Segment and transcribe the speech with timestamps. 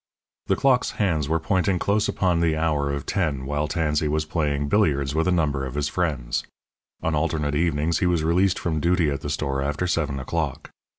[0.47, 4.67] The clock's hands were pointing close upon the hour of ten while Tansey was playing
[4.67, 6.43] billiards with a number of his friends.
[7.03, 10.71] On alternate evenings he was released from duty at the store after seven o'clock.